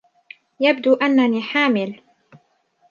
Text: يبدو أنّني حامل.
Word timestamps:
يبدو 0.59 0.93
أنّني 0.93 1.41
حامل. 1.41 2.01